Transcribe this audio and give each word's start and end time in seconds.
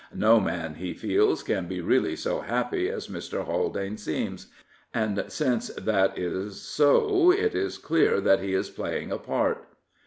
No 0.15 0.39
man, 0.39 0.73
he 0.73 0.95
feels, 0.95 1.43
can 1.43 1.67
be 1.67 1.79
really 1.79 2.15
so 2.15 2.39
happy 2.41 2.89
as 2.89 3.07
Mr. 3.07 3.45
Haldane 3.45 3.97
seems, 3.97 4.47
and 4.95 5.23
since 5.27 5.67
that 5.75 6.17
is 6.17 6.59
so 6.59 7.29
it 7.31 7.53
is 7.53 7.77
clear 7.77 8.19
that 8.19 8.39
he 8.39 8.55
is 8.55 8.71
pla3dng 8.71 9.11
a 9.11 9.19
part. 9.19 9.63